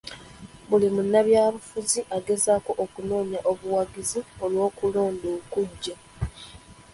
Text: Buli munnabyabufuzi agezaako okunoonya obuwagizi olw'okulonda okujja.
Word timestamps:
Buli 0.69 0.87
munnabyabufuzi 0.95 1.99
agezaako 2.17 2.71
okunoonya 2.83 3.39
obuwagizi 3.51 4.19
olw'okulonda 4.43 5.27
okujja. 5.37 5.95